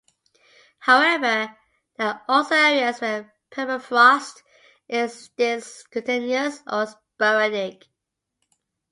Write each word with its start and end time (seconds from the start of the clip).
However, 0.79 1.55
there 1.95 2.07
are 2.07 2.25
also 2.27 2.55
areas 2.55 2.99
where 3.01 3.31
permafrost 3.51 4.41
is 4.89 5.29
discontinuous 5.37 6.63
or 6.65 6.87
sporadic. 6.87 7.85